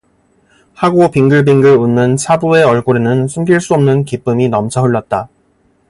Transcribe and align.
하고 0.73 1.11
빙글빙글 1.11 1.75
웃는 1.77 2.15
차부의 2.17 2.63
얼굴에는 2.63 3.27
숨길 3.27 3.61
수 3.61 3.75
없는 3.75 4.03
기쁨이 4.03 4.49
넘쳐흘렀다. 4.49 5.29